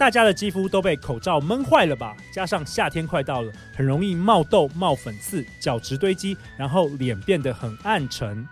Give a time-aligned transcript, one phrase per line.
[0.00, 2.16] 大家的肌肤都被口罩闷坏了吧？
[2.32, 8.48] 加上夏天快到了，很容易冒痘、冒粉刺、角质堆积，然后脸变得很暗沉。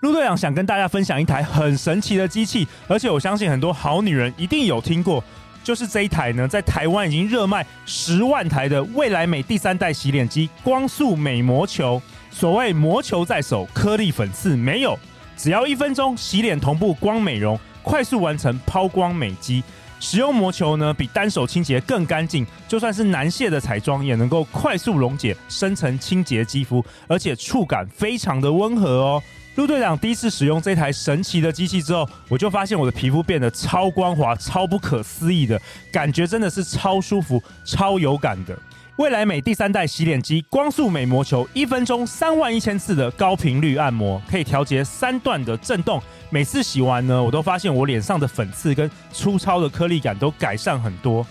[0.00, 5.22] 陆队长想跟大家分享一台很神奇的机器，而且我相信很多好女人一定有听过，
[5.62, 12.02] 就是这一台呢，在台湾已经热卖十万台的未来美第三代洗脸机——光速美魔球。
[12.32, 14.98] 所谓魔球在手，颗粒粉刺没有，
[15.36, 19.62] 只要一分钟洗脸同步光美容，快速完成抛光美肌。
[20.00, 29.22] 使用魔球呢，比单手清洁更干净，就算是难卸的彩妆也能够快速溶解深层清洁肌肤，而且触感非常的温和哦。
[29.56, 38.56] 陆队长第一次使用这台神奇的机器之后，我就发现我的皮肤变得超光滑、超不可思议的感觉，真的是超舒服、超有感的。
[38.98, 46.02] 未来美第三代洗脸机光速美魔球，一分钟三万一千次的高频率按摩，可以调节三段的震动。
[46.30, 51.24] 每次洗完呢，我都发现我脸上的粉刺跟粗糙的颗粒感都改善很多。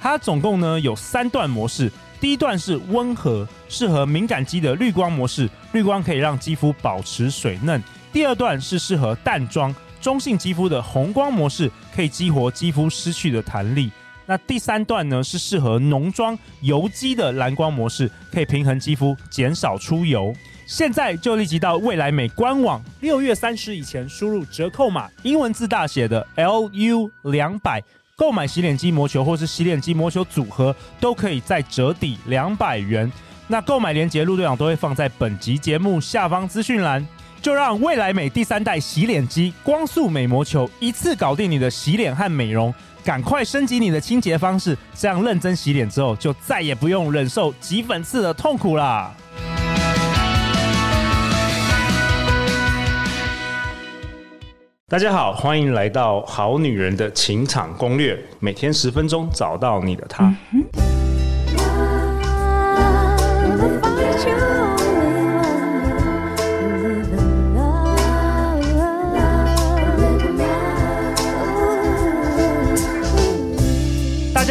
[0.00, 7.82] 它总共呢有三段模式，第一段是温和，适合敏感肌的绿光模式，绿光可以让肌肤保持水嫩。
[8.12, 13.90] 第二段是适合淡妆、中性肌肤的红光模式，可以激活肌肤失去的弹力。
[14.28, 20.34] 那第三段呢，是适合浓妆油肌的蓝光模式，可以平衡肌肤，减少出油。
[20.66, 27.82] 现在就立即到未来美官网，六月三十以前输入折扣码，英文字大写的 LU 两百，
[28.16, 33.10] 购买洗脸机魔球或是洗脸机魔球组合，都可以再折抵两百元。
[33.46, 37.08] 那购买链接陆队长都会放在本集节目下方资讯栏。
[37.40, 42.74] 就让未来美第三代洗脸机光速美魔球一次搞定你的洗脸和美容。
[43.04, 49.14] 赶快升级你的清洁方式，这样认真洗脸之后，就再也不用忍受挤粉刺的痛苦啦！
[54.88, 60.24] 大家好，欢迎来到《好女人的情场攻略》，每天十分钟，找到你的他。
[60.52, 60.87] 嗯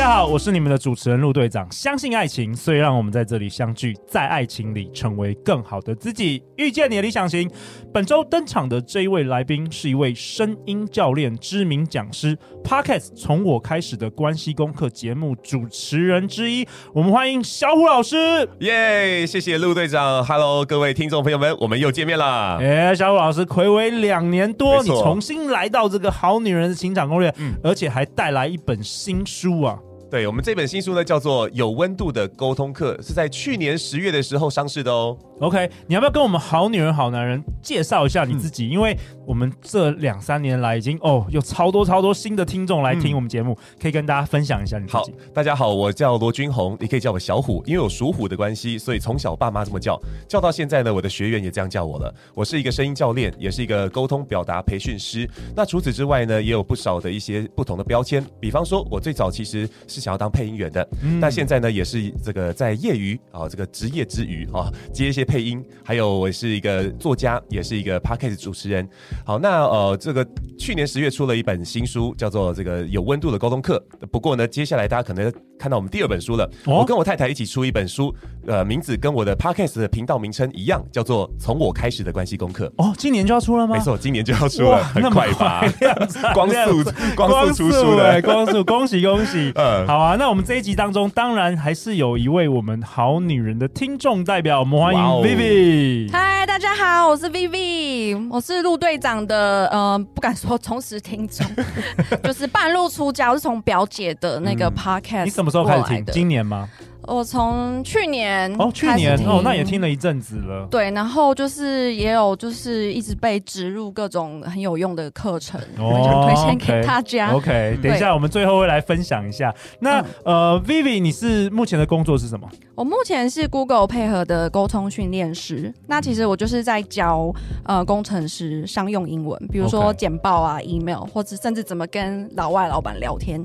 [0.08, 1.70] 家好，我是你们的主持人陆队长。
[1.70, 7.52] 相信爱情，所以让我们在这里相聚，在爱情里成为更好的自己，遇见你的理想型。
[7.94, 16.66] 本周登场的这一位来宾是一位声音教练、知名讲师，Podcast 从我开始的关系功课节目主持人之一。
[16.94, 18.16] 我们欢迎小虎老师。
[18.62, 20.24] 耶，谢谢陆队长。
[20.24, 22.58] Hello，各位听众朋友们，我们又见面啦。
[22.62, 29.78] 哎，小虎老师，暌违两年多，你重新来到这个好女人的情场攻略，嗯，而且还带来一本新书啊。
[30.10, 35.18] 对，我们这本新书呢，叫做《有温度的沟通课》，是在去年十月的时候上市的哦。
[35.40, 38.66] OK，你要不要跟我们好女人好男人介绍一下你自己？
[38.66, 45.12] 嗯、因为我们这两三年来已经哦有超多超多新的听众来听我们节目，嗯、可以跟大家分享一下你自己。
[45.12, 52.12] 好，大家好，我叫罗君宏，你可以叫我小虎，因为我属虎的关系，所以从小爸妈这么叫，叫到现在呢，我的学员也这样叫我了。
[52.34, 55.30] 我是一个声音教练，也是一个沟通表达培训师。
[55.56, 66.08] 那除此之外呢，也有不少的一些不同的标签，比方说，我最早其实是想要当配音员的，嗯、但现在呢，也是这个在业余啊这个职业之余啊接一些配音，还有。
[66.18, 68.88] 我是一个作家，也是一个 podcast 主持人。
[69.26, 70.26] 好，那呃，这个
[70.58, 73.84] 去年十月出了一本新书，叫做《这个有温度的沟通课》。
[74.08, 76.46] 不过呢，接下来大家可能看到我们第二本书了。
[76.66, 78.16] 哦、我跟我太太一起出一本书，
[78.48, 82.72] 呃，名字跟我的 podcast 的频道名称一样，叫做《从我开始的关系功课》。
[82.84, 83.76] 哦，今年就要出了吗？
[83.76, 85.64] 没错，今年就要出了，很快吧？
[86.34, 89.52] 光速光速出书的，光速，恭喜恭喜！
[89.60, 90.16] 嗯，好啊。
[90.16, 96.12] 那我们这一集当中，当然还是有一位我们好女人的听众代表，我们欢迎 Vivi。
[96.12, 101.46] 嗨，大家好，我是 Vivi，我是陆队长的，呃，不敢说忠实听众，
[102.24, 106.06] 就是半路出家，我是从表姐的那个 Podcast，嗯，你什么时候开始听？
[106.06, 106.70] 今年吗？
[107.08, 110.68] 我从去年哦，去年哦，那也听了一阵子了。
[110.70, 117.32] 对，然后就是也有就是一直被植入各种很有用的课程，我就推荐给大家。
[117.32, 119.54] OK，等一下我们最后会来分享一下。
[119.80, 122.48] 那呃，Vivi，你是目前的工作是什么？
[122.76, 125.74] 我目前是 Google 配合的沟通训练师。
[125.88, 127.34] 那其实我就是在教
[127.64, 133.42] 呃工程师商用英文，比如说简报啊、email，或者甚至怎么跟老外老板聊天。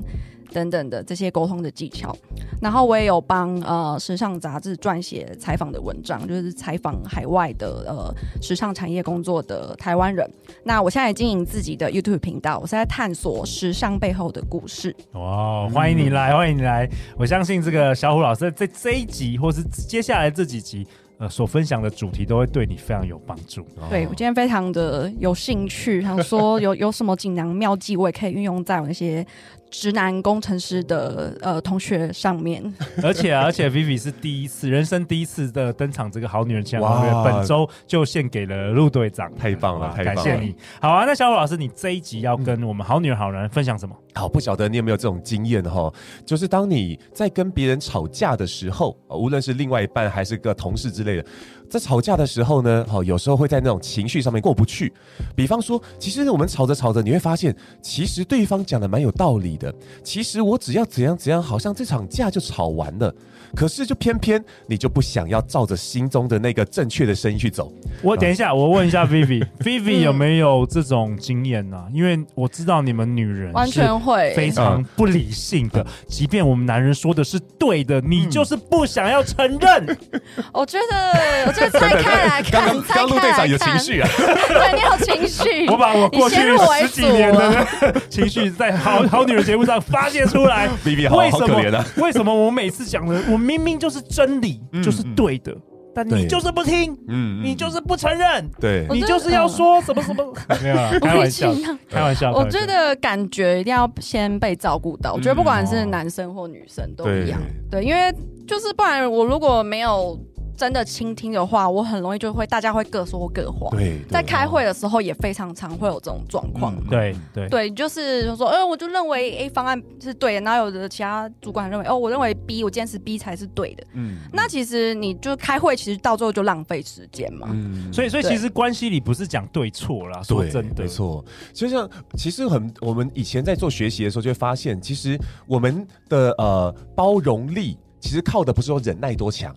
[0.53, 2.15] 等等的这些沟通的技巧，
[2.61, 10.29] 然后我也有帮呃时尚杂志撰写采访的文章，就是采访海外的呃时尚产业工作的台湾人。
[10.63, 14.95] 那我现在也经营自己的 YouTube 频道，我是在探索时尚背后的故事。
[15.13, 16.87] 哇，欢迎你来，欢迎你来！
[17.17, 20.87] 我相信这个小虎老师在这一集，或是接下来这几集。
[21.19, 23.63] 呃所分享的主题都会对你非常有帮助。
[23.87, 29.25] 对，我今天非常的有兴趣，想说有 有什么锦囊妙计，我也可以运用在我那些。
[29.73, 32.63] 直男工程师的呃同学上面，
[33.01, 40.55] 而且、啊、而且 Vivi 是第一次人生第一次的登场，这个好女人情感攻略本周就献给了陆队长，太棒了，太棒了，感谢你。
[40.79, 43.95] 好啊，那小虎老师，你这一集要跟我们好女人好男人分享什么？
[44.13, 45.91] 好，不晓得你有没有这种经验哈？
[46.23, 51.25] 就是当你在跟别人吵架的时候，无论是另外一半还是个同事之类的。
[51.73, 54.93] 在吵架的时候呢，好，有时候会在那种情绪上面过不去。
[55.35, 59.73] 比方说，其实我们吵着吵着，你会发现，其实对方讲的蛮有道理的。
[60.03, 63.11] 其实我只要怎样怎样，好像这场架就吵完了。
[63.55, 67.71] 可是就偏偏你就不想要照着心中的那个正确的声音去走。
[68.01, 71.85] 我等一下，我问一下 Vivi，Vivi 有没有这种经验呢？
[71.91, 79.97] 因为我知道你们女人完全会非常不理性的，即便我们男人说的是对的，你就是不想要承认。
[80.51, 85.67] 我觉得，我觉得拆开来看，刚刚陆队长有情绪啊，对，你有情绪。
[85.71, 86.35] 我把我过去
[86.81, 87.67] 十几年的
[88.09, 90.67] 情绪在好好女人节目上发泄出来。
[90.83, 91.85] Vivi 好好可怜啊！
[91.97, 93.37] 为什么我每次讲的我？
[93.37, 95.53] 明明就是真理，嗯、就是对的，
[95.93, 101.53] 但你就是不听，嗯，你就是不承认，对，你就是要说什么什么，没有，开玩笑，
[101.89, 102.31] 开玩笑。
[102.31, 107.39] 我觉得感觉一定要先被照顾到，我觉得不管是男生或女生都一样，
[107.69, 108.13] 对，对，因为
[108.47, 110.17] 就是不然我如果没有。
[110.55, 113.69] 真的倾听的话，我很容易就会大家会各说各话。
[113.71, 116.75] 对，在开会的时候也非常常会有这种状况。
[116.89, 123.83] 对对对，就是说，呃，我就认为 A 方案是对的，然后有的其他主管认为，哦，我认为 B，我坚持 B 才是对的。
[123.93, 127.47] 嗯，那其实你就开会，其实到最后就浪费时间嘛。
[127.51, 131.23] 嗯，所以所以其实关系里不是讲对错啦，说真的，没错。
[131.51, 135.17] 就像其实很，我们以前在做学习的时候，就会发现，其实
[135.47, 139.53] 我们的呃包容力，其实靠的不是说忍耐多强。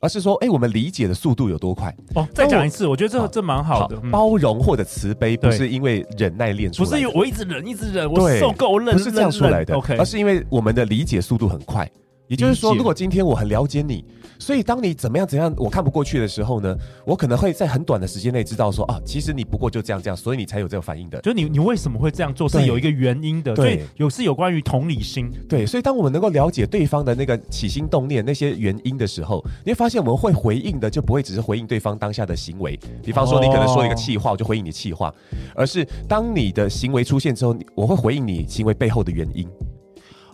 [0.00, 1.94] 而是说，哎、欸，我们理解的速度有多快？
[2.14, 4.00] 哦，再讲一次，我，觉得这这蛮好的。
[4.02, 9.74] 嗯、包容或者慈悲，不是因为忍耐练出来的，不是因为我一直忍，一直忍，我受够忍，不是这样出来的。
[9.76, 11.88] OK，而是因为我们的理解速度很快。
[12.30, 14.04] 也就是说，如果今天我很了解你，
[14.38, 21.20] 所以当你怎么样怎样我看不过去的时候呢，我可能会在很短的时间内知道说啊，其实你不过就这样这样，所以你才有这个反应的。
[21.22, 25.28] 就你你为什么会这样做是有一个原因的，对，有是有关于同理心。
[25.48, 35.12] 对，所以当我们能够了解对方的那个起心动念那些原因的时候，你会发现我们会回应的就不会只是回应对方当下的行为，比方说你可能说一个气话，我就回应你气话，
[35.52, 39.48] 而是当你的行为出现之后，我会回应你行为背后的原因。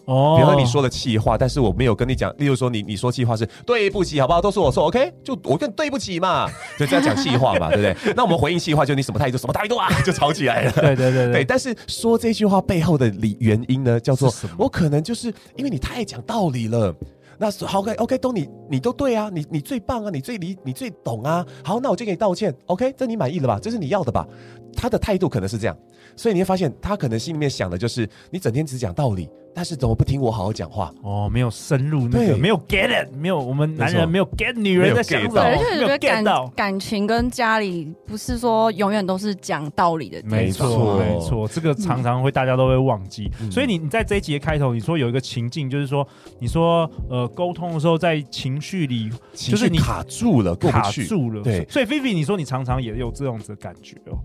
[0.07, 2.33] 哦，比如说你说了气话，但是我没有跟你讲。
[2.39, 4.41] 例如说你你说气话是对不起，好不好？
[4.41, 5.13] 都是我说，OK？
[5.23, 6.49] 就我跟对不起嘛，
[6.79, 8.15] 就这样讲气话嘛，对不对？
[8.15, 10.73] 那我们回应气话，就你什么态度，什么态度啊，就吵起来了。
[10.73, 11.45] 对对对对，对。
[11.45, 16.95] 但是说这句话背后的理原因呢，叫做我可能就是因为你太讲道理了。
[17.39, 21.45] 那好，OK，OK，都你你都对啊，你你最棒啊，你最理你最懂啊。
[21.63, 22.95] 好，那我就给你道歉，OK？
[22.97, 23.59] 这你满意了吧？
[23.61, 24.27] 这是你要的吧？
[24.75, 25.77] 他的态度可能是这样，
[26.17, 29.29] 所以你会发现他可能心里面想的就是你整天只讲道理。
[29.57, 30.93] 但是怎么不听我好好讲话？
[31.01, 36.23] 哦，没有深入那个，没有 get it，没有我们男人没有 get 女人的想法，而且觉得感
[36.55, 40.21] 感情跟家里不是说永远都是讲道理的。
[40.25, 43.31] 没错，没错，这个常常会大家都会忘记。
[43.51, 46.07] 所以你你在这一集的开头，你说有一个情境，就是说
[46.39, 51.43] 你说呃沟通的时候在情绪里，就是你卡住了，卡住了。
[51.43, 54.21] 对，所以菲菲，你说你常常也有这样子的感觉哦。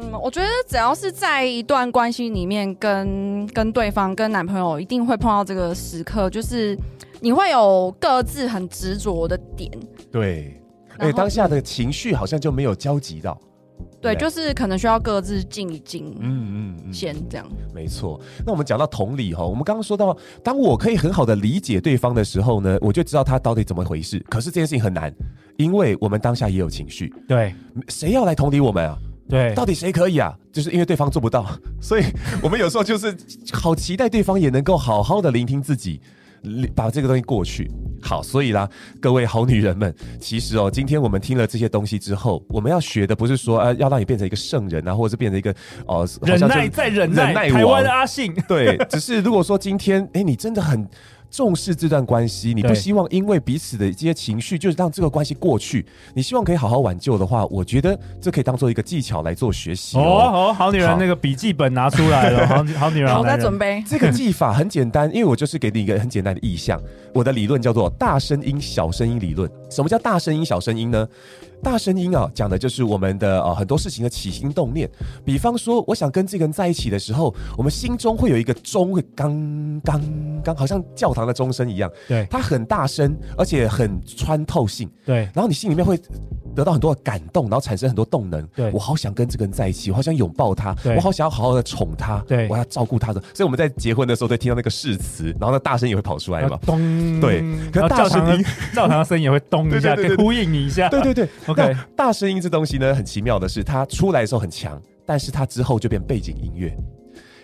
[0.00, 6.76] 嗯，我觉得只要是在一段关系里面跟，跟跟对方、跟男朋友，一定会碰到这个时刻，就是
[7.20, 9.70] 你会有各自很执着的点。
[10.10, 10.60] 对，
[10.98, 13.38] 而且当下的情绪好像就没有交集到。
[14.00, 16.16] 对，对就是可能需要各自静一静。
[16.20, 17.46] 嗯嗯嗯，先这样。
[17.74, 18.20] 没错。
[18.44, 24.18] 那我们讲到同理哈，我们刚刚说到，当我可以很好的理解对方的时候呢，我就知道他到底怎么回事。
[24.28, 25.12] 可是这件事情很难，
[25.56, 27.12] 因为我们当下也有情绪。
[27.28, 27.54] 对，
[27.88, 28.98] 谁要来同理我们啊？
[29.32, 30.36] 对，到底谁可以啊？
[30.52, 31.46] 就是因为对方做不到，
[31.80, 32.04] 所以
[32.42, 33.16] 我们有时候就是
[33.50, 35.98] 好期待对方也能够好好的聆听自己，
[36.74, 37.70] 把这个东西过去。
[38.02, 38.68] 好，所以啦，
[39.00, 45.50] 各位好女人们，其实哦，今天我们听了这些东西之后，我们要学的不是说呃，要让你变成一个圣人啊，或者是变成一个
[45.86, 48.34] 哦，呃、忍耐再忍耐，忍耐台湾的阿信。
[48.46, 50.86] 对，只是如果说今天，哎，你真的很。
[51.32, 55.84] 重视这段关系，你不希望因为彼此的这些情绪，就是让这个关系过去。
[56.14, 60.02] 你希望可以好好挽救的话，我觉得这可以当做一个技巧来做学习哦。
[60.02, 63.82] 哦，好女人，那个笔记本拿出来了，好好女人，我在准备。
[63.88, 66.78] 这个技法很简单，因为我就是给你一个很简单的意象。
[67.14, 69.50] 我的理论叫做大声音小声音理论。
[69.72, 71.08] 什么叫大声音、小声音呢？
[71.62, 74.90] 大声音啊，讲的就是我们的呃很多事情的起心动念。
[75.24, 80.02] 比方说，我想跟这个人在一起的时候，我们心中会有一个钟，会刚刚
[80.42, 81.88] 刚，好像教堂的钟声一样。
[82.08, 84.90] 对，它很大声，而且很穿透性。
[85.06, 85.96] 对，然后你心里面会
[86.52, 88.44] 得到很多的感动，然后产生很多动能。
[88.48, 93.20] 对，我好想跟这个人在一起，我好想拥抱他，对我好想要好好的宠他，对，我要照顾他的。
[93.32, 96.58] 所以我们在结婚的时候，会听到那个誓词，然后那大声也会跑出来嘛。
[96.66, 97.40] 咚，对，
[97.72, 100.88] 可是大声音，教堂的声音也会咚一下，可以呼应你一下。
[100.88, 101.76] 对对对， OK。
[101.96, 106.76] 大声音这东西呢，很奇妙的是，它出来的时候很强，但是它之后就变背景音乐，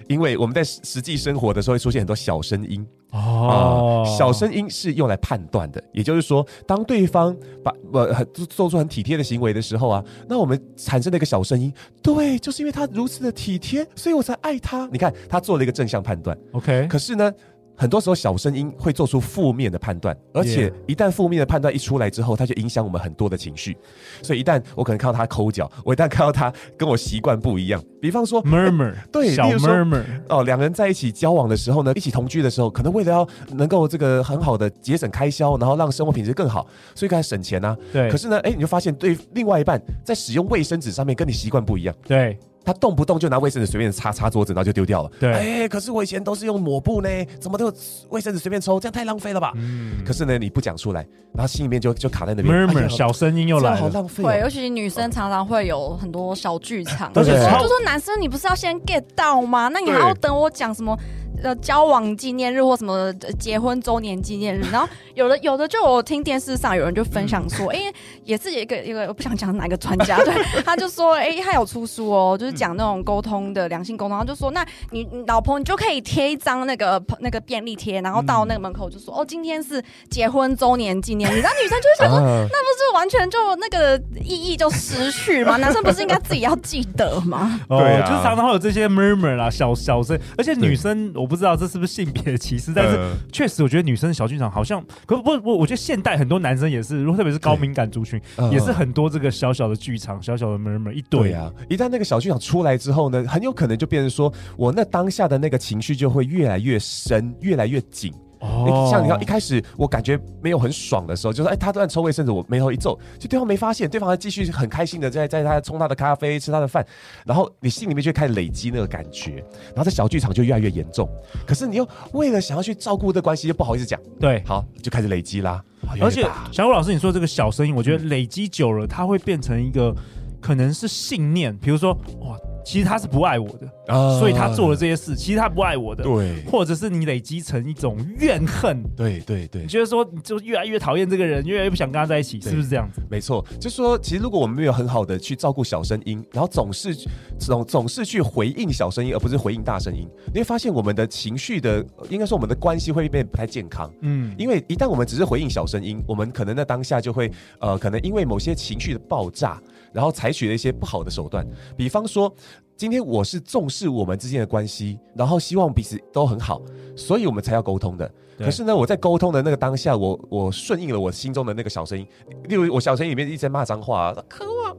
[0.09, 7.35] 因为我们在实际生活的时候会出现很多小声音哦、呃，小声音是用来判断的，也就是说，当对方
[7.65, 11.73] 把呃做出很体贴的行为的时候啊，那我们产生了一个小声音，
[12.03, 14.89] 对，就是因为他如此的体贴，所以我才爱他。
[14.93, 17.33] 你看，他做了一个正向判断，OK，可是呢？
[17.79, 23.77] 很多时候，小声音会做出负面的判断，而且一旦负面的判断一出来之后，它就影响我们很多的情绪。
[24.21, 36.67] 所以，一旦我可能看到他抠脚，我一旦看到他跟我习惯不一样，比方说 murmur， 对，小 murmur，哦，两个人在一起交往的时候呢，一起同居的时候，可能为了要能够这个很好的节省开销，然后让生活品质更好，
[36.97, 37.77] 所以开始省钱啊。
[37.93, 38.11] 对。
[38.11, 41.95] 可是呢，哎，你就发现对另外一半在使用卫生纸上面跟你习惯不一样。
[42.07, 42.37] 对。
[42.69, 45.11] 他动不动就拿卫生纸随便擦擦桌子，然后就丢掉了。
[45.19, 47.09] 对，哎、欸，可是我以前都是用抹布呢，
[47.41, 47.73] 怎么都
[48.11, 49.53] 卫生纸随便抽，这样太浪费了吧？
[49.57, 50.05] 嗯。
[50.05, 51.01] 可是呢，你不讲出来，
[51.33, 52.55] 然后心里面就就卡在那边。
[52.55, 54.27] murmur，小声音又来了，好浪费、喔。
[54.27, 59.69] 对，尤其女生常常会有很多小剧场，对，就说男生你不是要先 get 到吗？
[59.69, 60.95] 那你还要等我讲什么？
[61.43, 79.81] 呃，交往纪念日或什么结婚周年纪念日， 然后有的有的就我听电视上有人就分享说，哎、欸，也是一个一个我不想讲哪个专家， 对，他就说，哎、欸，他有出书哦，就是讲那种沟通的良性沟通，他就说，那你你老婆你就可以贴一张那个那个便利贴，然后到那个门口就说，哦，今天是
[80.11, 85.57] 结婚周年纪念日，然后女生就会想说，那不是完全就那个意义就失去吗？
[85.63, 87.61] 男生不是应该自己要记得吗？
[87.69, 91.28] 对、啊，就是常常会有这些 murmur 啦，小小声，而且女生我。
[91.29, 92.99] 不知道这是不是性别歧视，但是
[93.31, 98.21] 确实我觉得女生小剧场好像，可不不，我觉得现代很多男生也是，如果特别是高敏感族群，
[98.51, 101.53] 也是很多这个小小的剧场，小小的 murmur 一堆啊。
[101.69, 108.13] 一旦那个小剧场出来之后呢，很有可能就变成说我那当下的那个情绪就会越来越深，越来越紧。
[108.41, 116.87] 哦，像你看，一开始我感觉没有很爽的时候，就是哎，他突然抽卫生纸，我眉头一皱，就对方没发现，对方还继续很开心的在在他冲他的咖啡，吃他的饭，
[117.27, 121.09] 然后你心里面就开始累积那个感觉，然后在小剧场就越来越严重。
[121.47, 125.63] 可是你又为了想要去照顾这关系，又不好意思讲，对，好，就开始累积啦。
[126.01, 129.95] 而且小虎老师，你说这个小声音，我觉得累积久了，它会变成一个
[130.41, 132.37] 可能是信念，比如说哇。
[132.65, 135.17] 其实他是不爱我的，啊、所以他做了这些事。
[135.17, 143.01] 其实他不爱我的，对，或者是你累积成一种怨恨，对对对，你觉得说你就越来越讨厌这个人，越来越不想跟他在一起，是不是这样子？
[143.11, 146.95] 没错，就是说，其实如果我们没有很好的去照顾小声音，然后总是
[147.39, 153.91] 总总是去回应小声音，而不是回应大声音，你会发现我们的情绪的，应该说我们的关系会变得不太健康。
[154.03, 159.61] 嗯，因为一旦我们只是回应小声音，我们可能在当下就会呃，可能因为某些情绪的爆炸。
[159.93, 162.33] 然后采取了一些不好的手段，比方说，
[162.77, 166.61] 今天我是重视我们之间的关系，然后希望彼此都很好，
[166.97, 168.11] 所以我们才要沟通的。
[168.39, 172.07] 可是呢，我在沟通的那个当下，我我顺应了我心中的那个小声音，
[172.45, 174.75] 例如我小声音里面一直在骂脏话，可恶啊！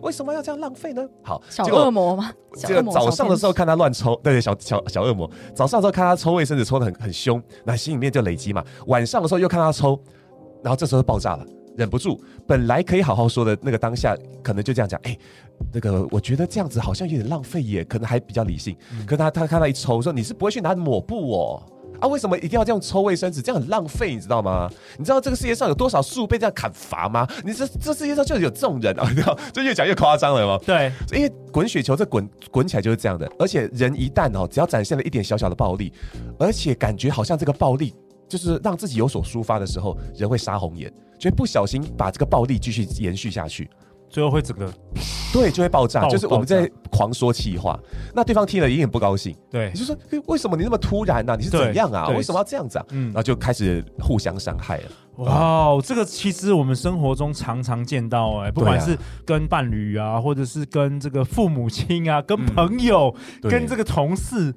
[0.00, 1.04] 为什么要这样浪费呢？
[1.24, 2.30] 好，小恶魔吗？
[2.54, 5.28] 这个早上的时候看他乱抽，对对，小小小恶魔。
[5.52, 8.64] 早上的时候看他抽卫生纸抽的很很凶，那心里面就累积嘛。
[8.86, 9.98] 晚上的时候又看他抽，
[10.62, 11.44] 然后这时候爆炸了。
[11.76, 15.00] 忍不住，本来可以好好说的那个当下，可能就这样讲。
[15.02, 15.18] 哎、欸，
[15.72, 18.76] 那个我觉得这样子好像有点浪费耶，可能还比较理性。
[18.92, 21.62] 嗯、可他他看到一抽，说你是不会去拿抹布哦，
[22.00, 23.42] 啊，为什么一定要这样抽卫生纸？
[23.42, 24.70] 这样很浪费，你知道吗？
[24.98, 27.26] 你知道这个世界上有多少树被这样砍伐吗？
[27.44, 29.36] 你这这世界上就有这种人啊， 你知道？
[29.52, 30.58] 就越讲越夸张了吗？
[30.64, 35.92] 对，因为滚雪球这滚滚起来就是这样的，而且人一旦哦，只要展现了一点小小的暴力，
[36.38, 37.92] 而且感觉好像这个暴力。
[38.28, 43.68] 就是让自己有所抒发的时候，人会杀红眼，就会不小心把这个暴力继续延续下去，
[44.08, 44.72] 最后会整个
[45.32, 46.08] 对就会爆炸。
[46.08, 47.78] 就是我们在狂说气话，
[48.14, 49.36] 那对方听了一定不高兴。
[49.50, 51.36] 对，你就说为什么你那么突然呢、啊？
[51.36, 52.08] 你是怎样啊？
[52.08, 52.86] 为什么要这样子啊？
[52.90, 54.84] 嗯，然后就开始互相伤害了。
[55.16, 64.52] 哇、wow，这个其实我们生活中常常见到哎、欸，不管是跟伴侣啊，或者是跟这个父母亲啊，跟朋友，嗯、跟这个同事。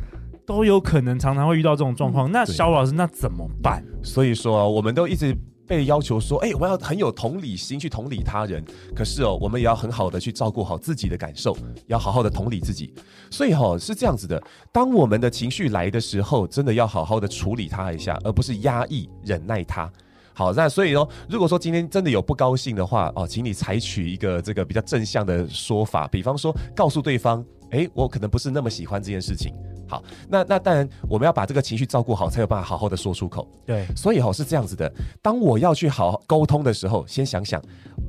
[0.48, 3.84] 都有可能常常会遇到这种状况，那肖老师那怎么办？
[4.02, 5.36] 所以说啊，我们都一直
[5.68, 8.64] 被要求说，哎，我要很有同理心去同理他人。
[8.96, 11.54] 可是哦，我们也要很好的去照顾好自己的感受，
[11.88, 12.94] 要好好的同理自己。
[13.30, 19.92] 所以哈，是这样子的，当我们的情绪来的时候，真的要好好的处理它一下，而不是压抑忍耐它。
[20.34, 29.54] 好，那所以哦，如果说今天真的有不高兴的话哦，请你采取一个这个比较正向的说法，比方说告诉对方，诶，我可能不是那么喜欢这件事情。
[29.88, 33.48] 好，那那当然我们要把这个情绪照顾好，才有办法好好的说出口。
[33.66, 34.92] 对，所以哦是这样子的，
[35.22, 37.62] 当我要去好好沟通的时候，先想想，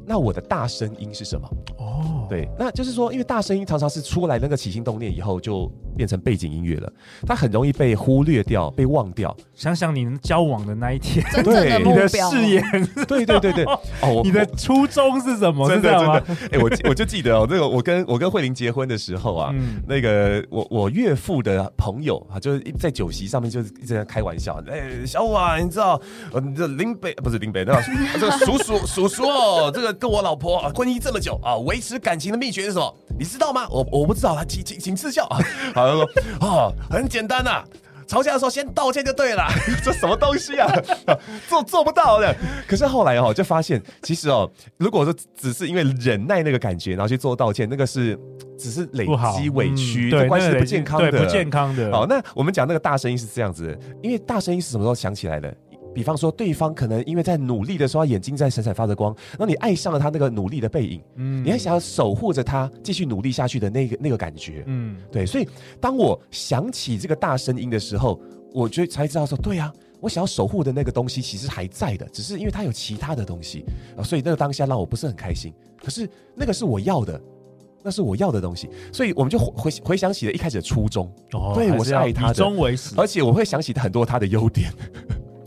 [0.06, 1.48] 那我的大声音是什么？
[1.78, 6.92] 哦，对，那就是说，因为大声音常常是出来那个起心动念以后就变成背景音乐了，
[7.26, 9.36] 它很容易被忽略掉、被忘掉。
[9.52, 15.68] 想想你们交往的那一天，真正的目标，你的誓言，对对对对，哦， 你的初衷是什么？
[15.68, 26.00] 真的真的，哎，我我就记得哦，那个我跟我跟慧玲结婚的时候啊，嗯、那个我我岳父的朋友啊，就是在酒席上面就是一直在开玩笑，哎，小虎啊，你知道，
[26.32, 27.82] 呃，这林北不是林北，那个
[28.14, 32.94] 这个叔叔 叔叔哦，这个跟我老婆啊婚姻这么久啊，维持感情的秘诀是什么？
[33.18, 33.66] 你知道吗？
[33.70, 35.38] 我我不知道，他请请请赐教啊。
[35.96, 36.06] 好，
[36.40, 37.64] 他说哦，很简单呐、啊。
[38.06, 39.46] 吵架的时候先道歉就对了，
[39.84, 40.66] 这什么东西啊？
[41.46, 42.34] 做做不到的。
[42.66, 48.18] 可是后来哦，就发现其实哦，如果说只是因为忍耐那个感觉，然后去做道歉，那个是
[48.58, 51.92] 只是累积委屈，对、嗯，关系是不健康的，对，不健康的。
[51.92, 55.54] 好，那我们讲那个大声音是这样子的，因为大声音是什么时候响起来的？
[55.98, 65.26] 比方说，对方可能因为在努力的时候，眼睛在闪闪发着光，那你爱上了他那个努力的背影，嗯，你还想要守护着他，继续努力下去的那个那个感觉，嗯，对。
[65.26, 65.48] 所以，
[65.80, 68.20] 当我想起这个大声音的时候，
[68.54, 73.64] 我就才知道说，对呀、啊，我想要守护的那个东西其实还在的，只是因为他有其他的东西
[73.96, 75.52] 啊，所以那个当下让我不是很开心。
[75.82, 77.20] 可是那个是我要的，
[77.82, 81.12] 那是我要的东西，所以我们就回回想起了一开始的初衷。
[81.32, 84.72] 哦，对，我是爱他的，以终为始，而且我会想起很多他的优点。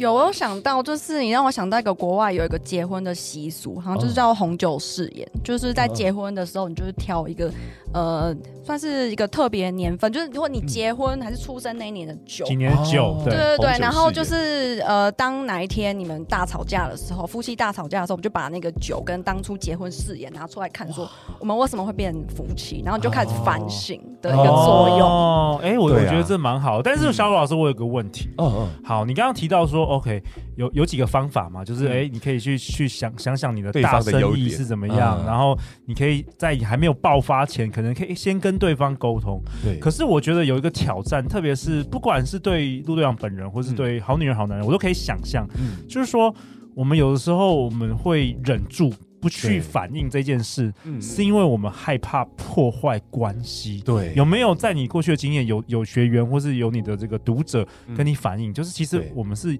[0.01, 7.51] 有，我有想到，就是你让我想到一个国外有一个结婚的习俗，好像就是叫红酒誓言，哦、就是在结婚的时候，你就是挑一个，
[7.93, 21.07] 呃，算是一个特别年份，就是如果你结婚还是出生那一年的酒，几年酒，对对对，然后就是呃，当哪一天你们大吵架的时候，夫妻大吵架的时候，我们就把那个酒跟当初结婚誓言拿出来看，说
[21.39, 25.07] 我们为什么会变夫妻，然后你就开始反省的一个作用。
[25.07, 29.90] 哦，哎、欸，我我觉得这蛮好，但是小鲁老师，我有个问题，嗯嗯，好，你刚刚提到说。
[29.91, 30.23] OK，
[30.55, 31.65] 有有几个方法嘛？
[31.65, 39.41] 就是哎、欸，你可以去去想想想你的大生意是怎么样，嗯、然后你可以在还没有爆发前，可能可以先跟对方沟通。
[39.61, 39.77] 对。
[39.79, 46.33] 可是我觉得有一个挑战，特别是不管是对陆队长本人，或是对好女人好男人，嗯、我都可以想象，嗯、就是说
[46.73, 53.81] 我们有的时候我们会忍住不去反应这件事，是因为我们害怕破坏关系。
[53.85, 54.11] 对。
[54.15, 59.57] 有没有在你过去的经验，有有学员或是有你的这个读者跟你反映，就是其实我们是。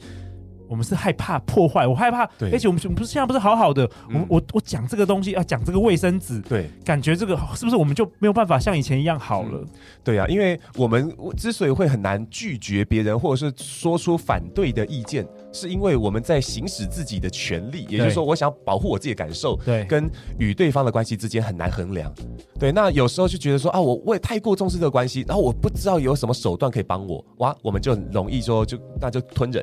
[0.72, 9.60] 我们是害怕破坏，我害怕，而且我们不是现在不是好好的，嗯、我我我讲这个东西啊，讲这个卫生纸，对，感觉这个是不是我们就没有办法像以前一样好了？
[9.62, 9.68] 嗯、
[10.02, 22.10] 对啊，因为我们之所以会很难拒绝别人，或者是说出反对的意见，是因为我们在行使自己的权利，也就是说，我想保护我自己的感受，对，跟与对方的关系之间很难衡量。
[22.58, 29.62] 对，那有时候就觉得说啊，我我也太过重视这个关系，然后我不知道有什么手段可以帮我，哇，我们就很容易说就那就吞忍。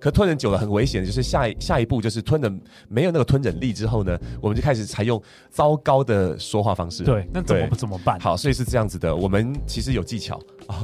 [0.00, 7.02] 可吞忍久了很危险，就是下一下一步就是吞忍没有那个吞忍力之后呢，我们就开始采用糟糕的说话方式。
[7.02, 8.18] 对，那怎么怎么办？
[8.20, 10.40] 好，所以是这样子的，我们其实有技巧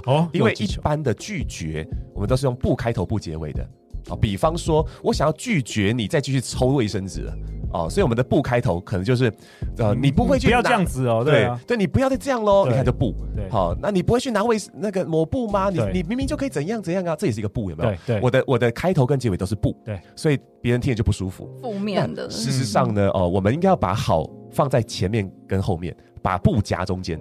[0.07, 3.63] 哦，因为一般的拒绝，我们都是用不开头不结尾的
[4.09, 4.17] 啊。
[4.21, 7.35] 比方说，我想要拒绝你再继续抽卫生纸了。
[7.75, 9.33] 哦，所以我们的不开头可能就是，
[9.79, 13.13] 呃，你不会去不要这样子哦，对对，你不要再这样喽，你看就不，
[13.51, 15.71] 好，那你不会去拿卫那个抹布吗？
[15.71, 17.97] 你你明明就可以怎样怎样啊，这也是一个不，有没有？
[18.07, 22.31] 对，我的我的开头跟结尾都是不，对，所以别人听了就不舒服，负面的。
[22.31, 27.21] 事实上呢，哦，我们应该要把好放在前面跟后面，把不夹中间，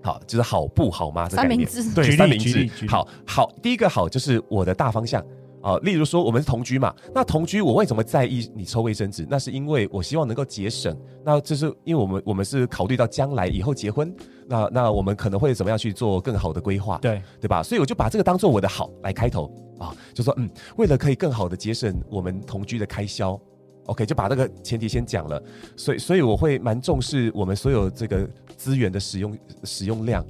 [0.00, 1.28] 好，就是好不好吗？
[1.28, 5.20] 三明治，对，三明治，好好，第一个好就是我的大方向。
[5.62, 9.26] 啊，例如说我们是同居嘛，那同居我为什么在意你抽卫生纸？
[9.30, 10.94] 那是因为我希望能够节省。
[11.24, 14.12] 那这是因为我们我们是考虑到将来以后结婚，
[14.48, 16.98] 那那我们可能会怎么样去做更好的规划？
[16.98, 17.62] 对对吧？
[17.62, 19.48] 所以我就把这个当做我的好来开头
[19.78, 23.40] 啊，就说嗯，为了可以更好的节省我们同居的开销
[23.86, 25.40] ，OK，就把这个前提先讲了。
[25.76, 30.26] 所以所以我会蛮重视我们所有这个资源的使用使用量。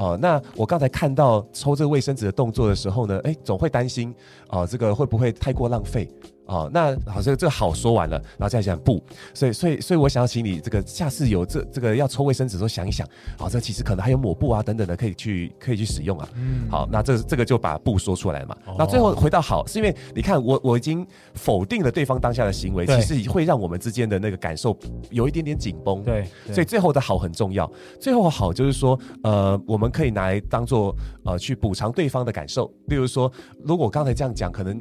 [0.00, 4.14] 哦，那我刚才看到抽这个卫生纸的动作的时候呢，哎，总会担心，
[4.48, 6.08] 哦，这个会不会太过浪费？
[6.50, 9.00] 哦，那好，这个这个好说完了，然后再讲不，
[9.32, 13.06] 所以所以所以我想要请你这个下次有这这个要抽卫生纸的时候想一想，
[13.38, 16.28] 好，这其实可能还有抹布啊等等的可以去可以去使用啊。
[16.34, 18.56] 嗯，好，那这这个就把不说出来了嘛。
[18.76, 24.76] 那最后回到好，是因为你看我我已经否定了对方当下的行为，其实会让我们之间的那个感受
[25.10, 26.02] 有一点点紧绷。
[26.02, 27.70] 对，所以最后的好很重要。
[28.00, 30.92] 最后好就是说，呃，我们可以拿来当做
[31.24, 32.68] 呃去补偿对方的感受。
[32.88, 33.30] 例如说，
[33.62, 34.76] 如果刚才这样讲可能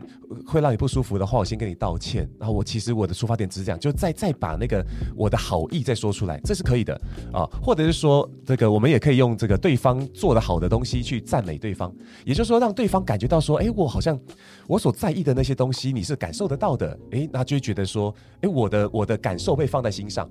[0.48, 1.59] 会让你不舒服的话，我先。
[1.60, 4.84] 跟你道歉，然后我其实我的出发点只是这样，就再再把那个
[5.15, 7.00] 我的好意再说出来，这是可以的
[7.34, 7.45] 啊。
[7.62, 11.93] 或者是说，这个我们也可以用这个对方做的好的东西去赞美对方，
[12.24, 14.17] 也就是说让对方感觉到说，哎，我好像
[14.65, 20.30] 我所在意的那些东西你是感受得到的，哎，那就觉得说，哎，我的我的感受被放在心上。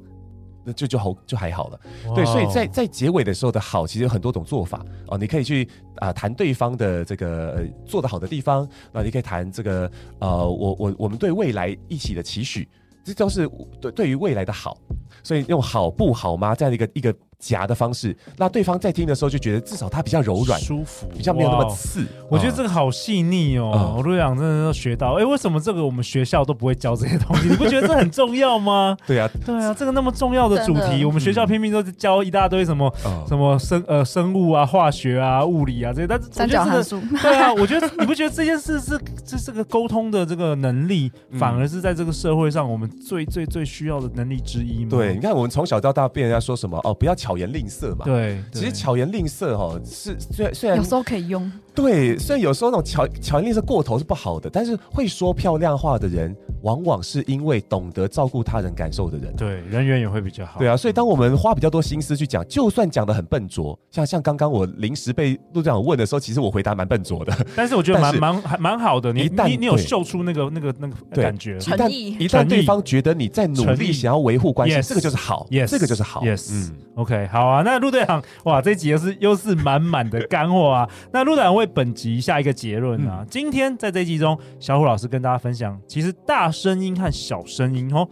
[0.68, 1.80] 那就就好就还好了
[2.14, 5.16] 对，所以在在结尾的时候的好，其实有很多种做法哦。
[5.16, 5.64] 你可以去
[5.96, 12.68] 啊、呃、谈对方的这个、呃、做得好的地方，那你可以谈这个呃我我我们对未来一起的期许，
[13.02, 13.48] 这都是
[13.80, 14.76] 对对于未来的好。
[15.22, 17.14] 所以用好不好吗这样的一个一个。
[17.38, 22.04] 夹的方式，那对方在听的时候就觉得至少它比较柔软、舒服，比较没有那么刺。
[22.28, 25.12] 我觉得这个好细腻哦，我都想真的要学到。
[25.14, 27.48] 哎，为什么这个我们学校都不会教这些东西？
[27.48, 28.96] 你不觉得这很重要吗？
[29.06, 32.92] 对啊，对啊，这个那么重要的主题，我们学校偏偏都是教一大堆什么
[33.28, 37.00] 什么生呃生物啊、化学啊、物理啊这些，但是三角函数。
[37.22, 44.90] 对啊，我觉得你不觉得这件事是这这个沟通的这个能力， 反而是在这个社会上我们最最最需要的能力之一吗？
[44.90, 48.06] 对，你看我们从小到大被人家说什么哦，不要巧言令色嘛。
[48.06, 60.58] 对，其实巧言令色哈、哦、是虽然虽然有时候可以用，对，虽然有时候那种巧巧言令色过头是不好的，但是会说漂亮话的人，往往是因为懂得照顾他人感受的人，对，人缘也会比较好。
[60.58, 69.12] 对啊，所以当我们花比较多心思去讲，就算讲的很笨拙，像像刚刚我临时被陆队长问的时候，其实我回答蛮笨拙的，但是我觉得蛮蛮还蛮好的。
[69.12, 77.62] 你一旦你你有秀出那个那个那个感觉，一旦，一旦对方觉得你在努力想要维护关系，这个就是好，yes, 这个就是好，yes，嗯，OK，好啊。
[77.64, 80.88] 那陆队长，哇，这一集又是又是满满的干货啊。
[81.12, 88.08] 那陆队长为本集下一个结论啊，嗯、今天在这一集中，小虎老师跟大家分享，其实大声音和小声音哦，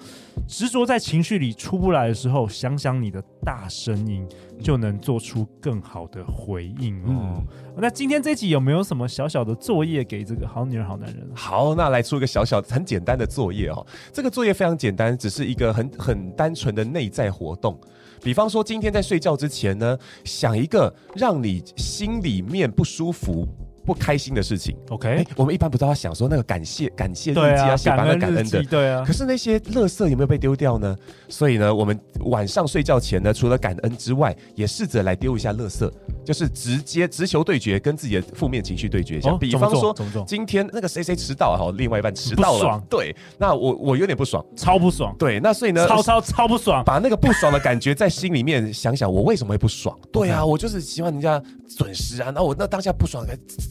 [0.46, 4.26] 执着在情绪里出不来的时候，想想你的大声音，
[4.60, 7.38] 就能做出更好的回应哦。
[7.38, 7.46] 嗯、
[7.78, 11.26] 那今天这集有没有什么小小的作业给这个好女人好男人？
[11.34, 13.86] 好，那来出一个小小很简单的作业哦。
[14.12, 17.78] 这个作业非常简单，只是一个很很单纯的内在活动。
[18.22, 23.46] 比方说，今天在睡觉之前呢，想一个让你心里面不舒服。
[23.86, 29.04] 不开心的事情，OK，欸，我们一般不都要想说那个感谢感谢日记啊，写满了感恩的，对啊。
[29.06, 30.96] 可是那些垃圾有没有被丢掉呢？
[31.28, 35.88] 所以呢，我们晚上睡觉前呢，除了感恩之外，也试着来丢一下垃圾，
[36.24, 39.30] 就是直接直球对决，跟自己的负面情绪对决一下。
[39.30, 39.94] 哦，比方说，
[40.26, 49.96] 今天那个谁谁迟到了，另外一半迟到了，对，那我我有点不爽，超不爽，对，那所以呢，超超超不爽，把那个不爽的感觉在心里面想想，我为什么会不爽？
[50.10, 51.40] 对啊，我就是希望人家
[51.78, 53.24] 准时啊，那我那当下不爽，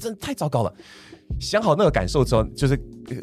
[0.06, 0.72] 真的太糟糕了。
[1.40, 2.78] 想好那个感受之后，就是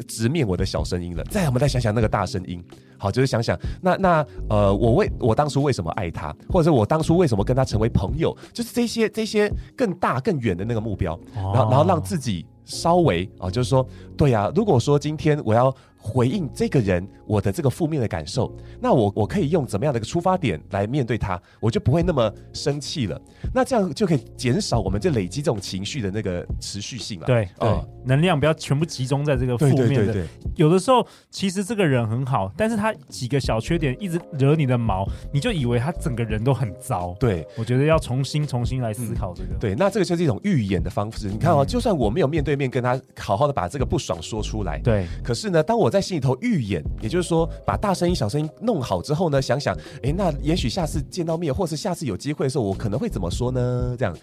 [0.05, 1.23] 直面我的小声音了。
[1.31, 2.61] 再我们再想想那个大声音，
[2.97, 15.73] 好，就是想想那那呃，我为我当初为什么爱他，或者是我当初为什么跟他成为朋友，就是这些这些更大更远的那个目标，然后然后让自己稍微啊，就是说，对呀，如果说今天我要。
[16.05, 23.19] 回应这个人我的这个负面的感受，那我我可以用怎么样的一个出发点来面对他，我就不会那么生气了。
[23.53, 27.25] 那这样就可以减少我们这累积这种情绪的那个持续性了。
[27.25, 29.87] 对，对、嗯，能量不要全部集中在这个负面的。
[29.87, 37.15] 对对对对，有的时候其实这个人很好，但是他几个小缺点一直惹你的毛，你就以为他整个人都很糟。
[37.17, 39.53] 对，我觉得要重新重新来思考这个。
[39.53, 41.29] 嗯、对，那这个就是一种预演的方式。
[41.29, 53.95] 你看哦，嗯、就算我没有面对面跟他好好的把这个不爽说出来，对，可是呢，当我在心里头预演，也就是说，把大声音、小声音弄好之后呢，想想，哎，那也许下次见到面，或是下次有机会的时候，我可能会怎么说呢？
[53.97, 54.17] 这样，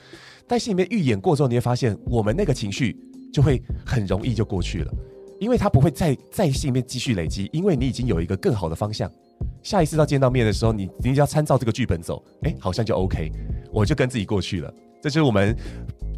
[0.49, 2.97] 在心里面预演过之后，你会发现，我们那个情绪
[3.33, 4.93] 就会很容易就过去了，
[5.39, 9.09] 因为它不会再在心里面继续累积，因为你已经有一个更好的方向。
[9.63, 13.31] 下一次到见到面的时候，你你只要参照这个剧本走，哎，好像就 OK，
[13.73, 14.75] 我就跟自己过去了。
[15.01, 15.57] 这就是我们。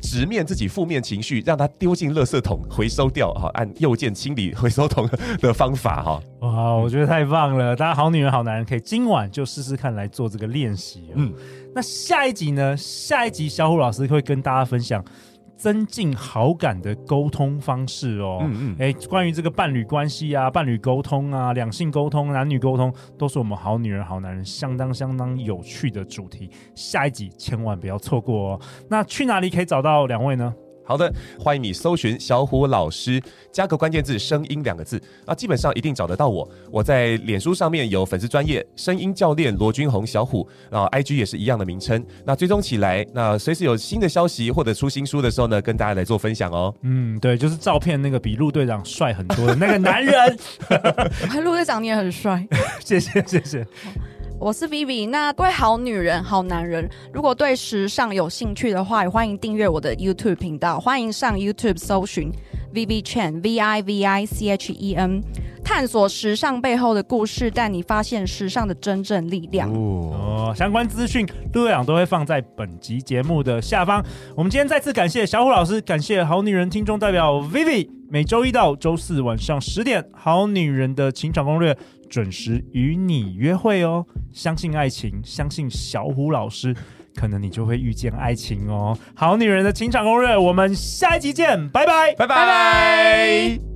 [0.03, 5.09] 直面自己负面情绪，让它丢进垃圾桶回收掉哈，按右键清理回收桶
[5.41, 6.21] 的方法哈。
[6.41, 7.75] 哇，我觉得太棒了！
[7.77, 11.09] 大家好女人好男人可以今晚就试试看来做这个练习。
[11.15, 11.33] 嗯，
[11.75, 12.77] 那下一集呢？
[12.77, 15.03] 下一集小虎老师会跟大家分享。
[15.63, 26.51] 增进好感的沟通方式哦，嗯嗯，哎，关于这个伴侣关系啊、伴侣沟通啊、两性沟通、男女沟通，都是我们好女人好男人相当相当有趣的主题。
[26.75, 28.61] 下一集千万不要错过哦。
[28.91, 30.53] 那去哪里可以找到两位呢？
[30.85, 36.49] 好的，欢迎你搜寻小虎老师，加个关键字“声音”两个字，那基本上一定找得到我。
[36.71, 42.05] 我在脸书上面有粉丝专业声音教练罗君鸿小虎，然后 IG 也是一样的名称。
[42.25, 46.75] 那追踪起来，那随时有新的消息或者出新书的时候呢，跟大家来做分享哦。
[46.83, 50.39] 嗯，对，就是照片那个比陆队长帅很多的那个男人，
[51.43, 52.47] 陆队长你也很帅，
[52.85, 53.67] 谢谢谢谢。
[54.43, 62.29] 我是 Vivi，那各位好女人、好男人，如果对时尚有兴趣的话，也欢迎订阅我的 YouTube 频道，欢迎上 YouTube 搜寻
[62.75, 65.23] Vivi Chen V I V I C H E N。
[65.65, 69.73] 探索时尚背后的故事，带你发现时尚的真正力量。
[69.73, 71.25] 哦，相关资讯
[71.55, 74.05] 陆队长都会放在本集节目的下方。
[74.35, 77.89] 我们今天再次感谢小虎老师，感谢好女人听众代表 Vivi。
[78.11, 81.73] 每周一到周四晚上十点，《好女人的情场攻略》
[82.13, 84.07] 准时与你约会哦。
[84.31, 86.77] 相信爱情，相信小虎老师。
[87.15, 88.97] 可能你就会遇见爱情哦！
[89.15, 93.72] 好女人的情场攻略，我们下一集见，拜拜，拜拜。